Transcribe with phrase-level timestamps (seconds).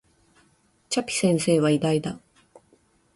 [0.89, 2.19] チャピ先生は偉大だ